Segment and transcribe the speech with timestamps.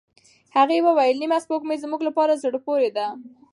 [0.57, 3.07] هغې وویل، نیمه سپوږمۍ زموږ لپاره زړه پورې ده.